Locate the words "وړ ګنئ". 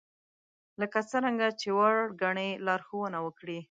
1.77-2.49